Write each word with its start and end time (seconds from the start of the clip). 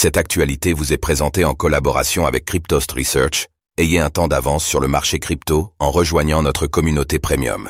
Cette 0.00 0.16
actualité 0.16 0.74
vous 0.74 0.92
est 0.92 0.96
présentée 0.96 1.44
en 1.44 1.54
collaboration 1.54 2.24
avec 2.24 2.44
Cryptost 2.44 2.92
Research. 2.92 3.48
Ayez 3.78 3.98
un 3.98 4.10
temps 4.10 4.28
d'avance 4.28 4.64
sur 4.64 4.78
le 4.78 4.86
marché 4.86 5.18
crypto 5.18 5.72
en 5.80 5.90
rejoignant 5.90 6.40
notre 6.40 6.68
communauté 6.68 7.18
premium. 7.18 7.68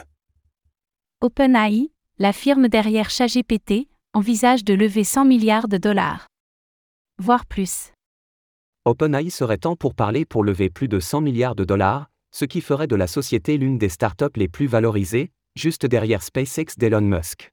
OpenAI, 1.23 1.91
la 2.19 2.35
firme 2.35 2.69
derrière 2.69 3.09
ChatGPT, 3.09 3.89
envisage 4.13 4.63
de 4.63 4.75
lever 4.75 5.05
100 5.05 5.25
milliards 5.25 5.69
de 5.69 5.79
dollars. 5.79 6.27
Voire 7.19 7.47
plus. 7.47 7.95
OpenAI 8.85 9.31
serait 9.31 9.57
temps 9.57 9.77
pour 9.77 9.95
parler 9.95 10.27
pour 10.27 10.45
lever 10.45 10.69
plus 10.69 10.89
de 10.89 11.01
100 11.01 11.23
milliards 11.23 11.57
de 11.57 11.65
dollars, 11.65 12.11
ce 12.31 12.45
qui 12.45 12.61
ferait 12.61 12.89
de 12.89 12.97
la 12.97 13.07
société 13.07 13.57
l'une 13.57 13.79
des 13.79 13.89
startups 13.89 14.37
les 14.37 14.49
plus 14.49 14.67
valorisées, 14.67 15.31
juste 15.57 15.87
derrière 15.87 16.23
SpaceX 16.23 16.77
d'Elon 16.77 17.01
Musk. 17.01 17.51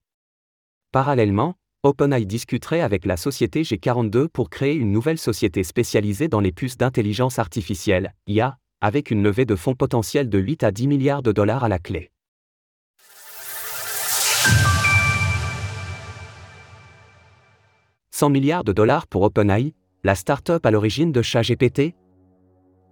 Parallèlement, 0.92 1.55
OpenAI 1.86 2.25
discuterait 2.25 2.81
avec 2.81 3.05
la 3.05 3.15
société 3.15 3.61
G42 3.61 4.27
pour 4.27 4.49
créer 4.49 4.73
une 4.73 4.91
nouvelle 4.91 5.20
société 5.20 5.63
spécialisée 5.63 6.27
dans 6.27 6.39
les 6.39 6.51
puces 6.51 6.77
d'intelligence 6.77 7.37
artificielle, 7.37 8.15
IA, 8.25 8.57
avec 8.82 9.11
une 9.11 9.21
levée 9.21 9.46
de 9.46 9.55
fonds 9.55 9.75
potentielle 9.75 10.27
de 10.27 10.39
8 10.39 10.63
à 10.63 10.71
10 10.71 10.87
milliards 10.87 11.21
de 11.21 11.32
dollars 11.32 11.63
à 11.63 11.69
la 11.69 11.77
clé. 11.77 12.10
«100 18.10 18.32
milliards 18.32 18.63
de 18.63 18.74
dollars 18.74 19.05
pour 19.05 19.21
OpenAI, 19.21 19.75
la 20.04 20.15
start-up 20.15 20.65
à 20.65 20.71
l'origine 20.71 21.11
de 21.11 21.21
ChatGPT? 21.21 21.93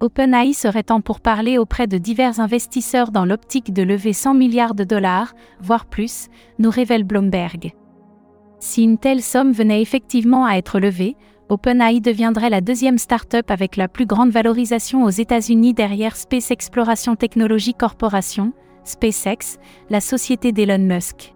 OpenAI 0.02 0.54
serait 0.54 0.92
en 0.92 1.02
parler 1.02 1.58
auprès 1.58 1.88
de 1.88 1.98
divers 1.98 2.40
investisseurs 2.40 3.10
dans 3.10 3.26
l'optique 3.26 3.74
de 3.74 3.82
lever 3.82 4.14
100 4.14 4.36
milliards 4.36 4.76
de 4.76 4.84
dollars, 4.84 5.34
voire 5.60 5.88
plus, 5.88 6.28
nous 6.60 6.70
révèle 6.70 7.06
Bloomberg. 7.06 7.74
Si 8.66 8.82
une 8.82 8.98
telle 8.98 9.22
somme 9.22 9.52
venait 9.52 9.82
effectivement 9.82 10.46
à 10.46 10.56
être 10.56 10.80
levée, 10.80 11.18
OpenAI 11.50 12.00
deviendrait 12.00 12.50
la 12.50 12.62
deuxième 12.62 12.98
start-up 12.98 13.52
avec 13.52 13.76
la 13.76 13.90
plus 13.90 14.06
grande 14.06 14.30
valorisation 14.30 15.04
aux 15.04 15.10
États-Unis 15.10 15.74
derrière 15.74 16.16
Space 16.16 16.50
Exploration 16.50 17.18
Technology 17.18 17.74
Corporation, 17.74 18.54
SpaceX, 18.86 19.60
la 19.90 20.00
société 20.00 20.54
d'Elon 20.54 20.78
Musk. 20.78 21.34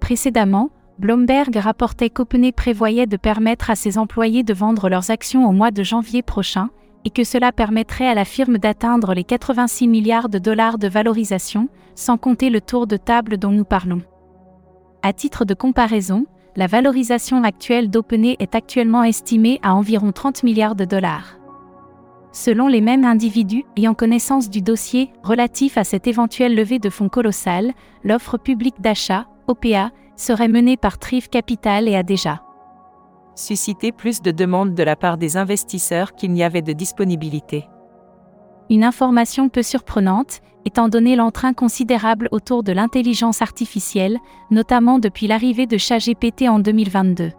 Précédemment, 0.00 0.70
Bloomberg 0.98 1.54
rapportait 1.56 2.08
qu'OpenAI 2.08 2.52
prévoyait 2.52 3.06
de 3.06 3.18
permettre 3.18 3.68
à 3.68 3.76
ses 3.76 3.98
employés 3.98 4.42
de 4.42 4.54
vendre 4.54 4.88
leurs 4.88 5.10
actions 5.10 5.46
au 5.46 5.52
mois 5.52 5.72
de 5.72 5.82
janvier 5.82 6.22
prochain, 6.22 6.70
et 7.04 7.10
que 7.10 7.22
cela 7.22 7.52
permettrait 7.52 8.08
à 8.08 8.14
la 8.14 8.24
firme 8.24 8.56
d'atteindre 8.56 9.12
les 9.12 9.24
86 9.24 9.88
milliards 9.88 10.30
de 10.30 10.38
dollars 10.38 10.78
de 10.78 10.88
valorisation, 10.88 11.68
sans 11.94 12.16
compter 12.16 12.48
le 12.48 12.62
tour 12.62 12.86
de 12.86 12.96
table 12.96 13.36
dont 13.36 13.52
nous 13.52 13.64
parlons. 13.64 14.00
À 15.02 15.12
titre 15.12 15.44
de 15.44 15.54
comparaison, 15.54 16.26
la 16.56 16.66
valorisation 16.66 17.42
actuelle 17.42 17.88
d'OpenAI 17.88 18.36
est 18.38 18.54
actuellement 18.54 19.02
estimée 19.02 19.58
à 19.62 19.74
environ 19.74 20.12
30 20.12 20.42
milliards 20.42 20.74
de 20.74 20.84
dollars. 20.84 21.38
Selon 22.32 22.68
les 22.68 22.80
mêmes 22.80 23.04
individus 23.04 23.64
ayant 23.76 23.94
connaissance 23.94 24.50
du 24.50 24.60
dossier 24.62 25.10
relatif 25.22 25.78
à 25.78 25.84
cette 25.84 26.06
éventuelle 26.06 26.54
levée 26.54 26.78
de 26.78 26.90
fonds 26.90 27.08
colossale, 27.08 27.72
l'offre 28.04 28.36
publique 28.36 28.80
d'achat, 28.80 29.26
OPA, 29.48 29.90
serait 30.16 30.48
menée 30.48 30.76
par 30.76 30.98
Triv 30.98 31.28
Capital 31.28 31.88
et 31.88 31.96
a 31.96 32.02
déjà 32.02 32.42
suscité 33.34 33.90
plus 33.90 34.20
de 34.20 34.30
demandes 34.30 34.74
de 34.74 34.82
la 34.82 34.96
part 34.96 35.16
des 35.16 35.38
investisseurs 35.38 36.14
qu'il 36.14 36.32
n'y 36.32 36.44
avait 36.44 36.62
de 36.62 36.72
disponibilité. 36.72 37.66
Une 38.68 38.84
information 38.84 39.48
peu 39.48 39.62
surprenante, 39.62 40.42
étant 40.64 40.88
donné 40.88 41.16
l'entrain 41.16 41.52
considérable 41.52 42.28
autour 42.32 42.62
de 42.62 42.72
l'intelligence 42.72 43.42
artificielle, 43.42 44.18
notamment 44.50 44.98
depuis 44.98 45.26
l'arrivée 45.26 45.66
de 45.66 45.78
ChatGPT 45.78 46.48
en 46.48 46.58
2022. 46.58 47.32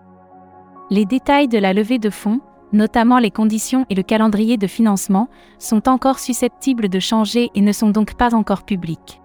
Les 0.89 1.05
détails 1.05 1.47
de 1.47 1.57
la 1.57 1.73
levée 1.73 1.99
de 1.99 2.09
fonds, 2.09 2.41
notamment 2.73 3.19
les 3.19 3.31
conditions 3.31 3.85
et 3.89 3.95
le 3.95 4.03
calendrier 4.03 4.57
de 4.57 4.67
financement, 4.67 5.29
sont 5.59 5.87
encore 5.87 6.19
susceptibles 6.19 6.89
de 6.89 6.99
changer 6.99 7.49
et 7.55 7.61
ne 7.61 7.71
sont 7.71 7.89
donc 7.89 8.15
pas 8.15 8.35
encore 8.35 8.63
publics. 8.63 9.20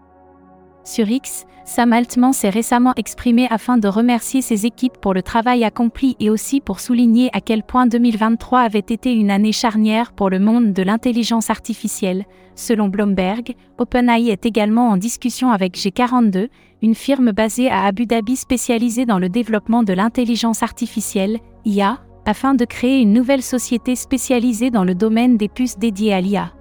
Sur 0.86 1.10
X, 1.10 1.46
Sam 1.64 1.92
Altman 1.92 2.32
s'est 2.32 2.48
récemment 2.48 2.92
exprimé 2.94 3.48
afin 3.50 3.76
de 3.76 3.88
remercier 3.88 4.40
ses 4.40 4.66
équipes 4.66 4.96
pour 4.98 5.14
le 5.14 5.22
travail 5.22 5.64
accompli 5.64 6.14
et 6.20 6.30
aussi 6.30 6.60
pour 6.60 6.78
souligner 6.78 7.28
à 7.32 7.40
quel 7.40 7.64
point 7.64 7.88
2023 7.88 8.60
avait 8.60 8.78
été 8.78 9.12
une 9.12 9.32
année 9.32 9.50
charnière 9.50 10.12
pour 10.12 10.30
le 10.30 10.38
monde 10.38 10.72
de 10.72 10.84
l'intelligence 10.84 11.50
artificielle. 11.50 12.24
Selon 12.54 12.86
Bloomberg, 12.86 13.56
OpenAI 13.78 14.28
est 14.28 14.46
également 14.46 14.90
en 14.90 14.96
discussion 14.96 15.50
avec 15.50 15.76
G42, 15.76 16.50
une 16.82 16.94
firme 16.94 17.32
basée 17.32 17.68
à 17.68 17.82
Abu 17.82 18.06
Dhabi 18.06 18.36
spécialisée 18.36 19.06
dans 19.06 19.18
le 19.18 19.28
développement 19.28 19.82
de 19.82 19.92
l'intelligence 19.92 20.62
artificielle, 20.62 21.40
IA, 21.64 21.98
afin 22.26 22.54
de 22.54 22.64
créer 22.64 23.00
une 23.00 23.12
nouvelle 23.12 23.42
société 23.42 23.96
spécialisée 23.96 24.70
dans 24.70 24.84
le 24.84 24.94
domaine 24.94 25.36
des 25.36 25.48
puces 25.48 25.78
dédiées 25.78 26.14
à 26.14 26.20
l'IA. 26.20 26.52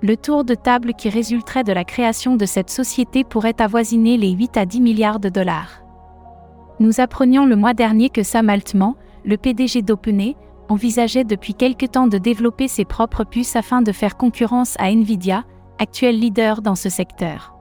Le 0.00 0.16
tour 0.16 0.44
de 0.44 0.54
table 0.54 0.94
qui 0.94 1.08
résulterait 1.08 1.64
de 1.64 1.72
la 1.72 1.84
création 1.84 2.36
de 2.36 2.46
cette 2.46 2.70
société 2.70 3.24
pourrait 3.24 3.60
avoisiner 3.60 4.16
les 4.16 4.30
8 4.30 4.56
à 4.56 4.64
10 4.64 4.80
milliards 4.80 5.18
de 5.18 5.28
dollars. 5.28 5.82
Nous 6.78 7.00
apprenions 7.00 7.46
le 7.46 7.56
mois 7.56 7.74
dernier 7.74 8.08
que 8.08 8.22
Sam 8.22 8.48
Altman, 8.48 8.94
le 9.24 9.36
PDG 9.36 9.82
d'OpenAI, 9.82 10.36
envisageait 10.68 11.24
depuis 11.24 11.54
quelque 11.54 11.86
temps 11.86 12.06
de 12.06 12.18
développer 12.18 12.68
ses 12.68 12.84
propres 12.84 13.24
puces 13.24 13.56
afin 13.56 13.82
de 13.82 13.90
faire 13.90 14.16
concurrence 14.16 14.76
à 14.78 14.92
Nvidia, 14.92 15.44
actuel 15.80 16.20
leader 16.20 16.62
dans 16.62 16.76
ce 16.76 16.88
secteur. 16.88 17.56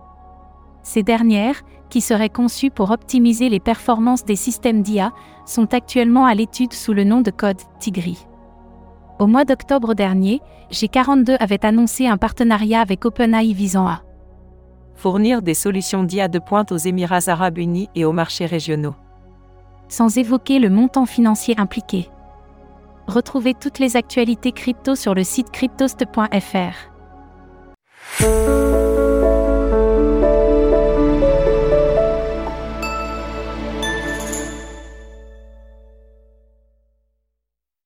Ces 0.83 1.01
dernières, 1.01 1.63
qui 1.89 2.01
seraient 2.01 2.29
conçues 2.29 2.69
pour 2.69 2.91
optimiser 2.91 3.49
les 3.49 3.59
performances 3.59 4.25
des 4.25 4.35
systèmes 4.35 4.83
d'IA, 4.83 5.11
sont 5.45 5.73
actuellement 5.73 6.25
à 6.25 6.35
l'étude 6.35 6.73
sous 6.73 6.93
le 6.93 7.03
nom 7.03 7.21
de 7.21 7.31
code 7.31 7.61
Tigri. 7.79 8.26
Au 9.19 9.25
mois 9.25 9.45
d'octobre 9.45 9.95
dernier, 9.95 10.41
G42 10.71 11.37
avait 11.39 11.65
annoncé 11.65 12.07
un 12.07 12.17
partenariat 12.17 12.81
avec 12.81 13.03
OpenAI 13.05 13.53
visant 13.53 13.87
à 13.87 14.01
fournir 14.97 15.41
des 15.41 15.53
solutions 15.53 16.03
d'IA 16.03 16.27
de 16.27 16.39
pointe 16.39 16.71
aux 16.71 16.77
Émirats 16.77 17.27
arabes 17.27 17.59
unis 17.59 17.89
et 17.95 18.03
aux 18.03 18.11
marchés 18.11 18.47
régionaux. 18.47 18.95
Sans 19.89 20.17
évoquer 20.17 20.59
le 20.59 20.69
montant 20.69 21.05
financier 21.05 21.55
impliqué. 21.57 22.09
Retrouvez 23.07 23.53
toutes 23.53 23.79
les 23.79 23.95
actualités 23.95 24.51
crypto 24.51 24.95
sur 24.95 25.13
le 25.13 25.23
site 25.23 25.51
cryptost.fr. 25.51 26.91